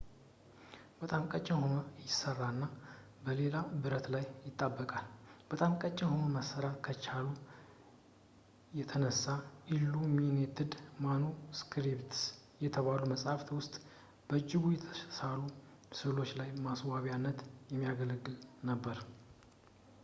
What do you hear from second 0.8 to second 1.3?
በጣም